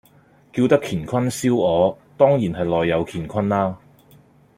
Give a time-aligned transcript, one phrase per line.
[0.51, 3.77] 叫得乾坤燒鵝，當然係內有乾坤啦